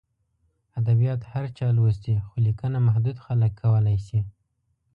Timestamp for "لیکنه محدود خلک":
2.45-3.51